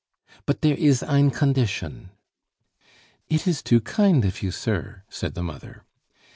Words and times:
"But 0.47 0.61
dere 0.61 0.75
is 0.75 1.03
ein 1.03 1.29
condition" 1.29 2.09
"It 3.35 3.45
is 3.45 3.61
too 3.61 3.81
kind 3.81 4.25
of 4.25 4.41
you, 4.41 4.49
sir," 4.49 5.03
said 5.09 5.35
the 5.35 5.43
mother. 5.43 5.83